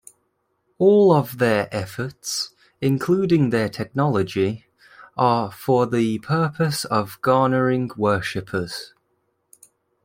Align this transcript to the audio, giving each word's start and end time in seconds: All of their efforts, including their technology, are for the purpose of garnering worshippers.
All 0.79 1.11
of 1.13 1.37
their 1.37 1.69
efforts, 1.71 2.55
including 2.81 3.51
their 3.51 3.69
technology, 3.69 4.65
are 5.15 5.51
for 5.51 5.85
the 5.85 6.17
purpose 6.17 6.85
of 6.85 7.19
garnering 7.21 7.91
worshippers. 7.95 8.95